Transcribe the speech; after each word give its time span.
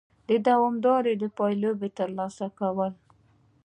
د 0.29 0.31
دوامدارو 0.47 1.27
پایلو 1.37 1.71
د 1.81 1.83
ترلاسه 1.97 2.45
کولو 2.59 2.99